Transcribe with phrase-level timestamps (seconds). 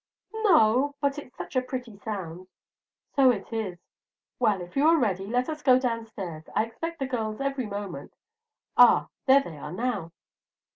[0.41, 2.47] "No but it's such a pretty sound."
[3.15, 3.77] "So it is.
[4.39, 6.49] Well, if you are ready, let us go downstairs.
[6.55, 8.15] I expect the girls every moment.
[8.75, 10.11] Ah, there they are now!"